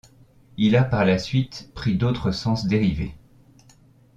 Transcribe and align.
Il 0.57 0.75
a 0.75 0.83
par 0.83 1.05
la 1.05 1.19
suite 1.19 1.69
pris 1.75 1.95
d'autres 1.95 2.31
sens 2.31 2.65
dérivés. 2.65 3.13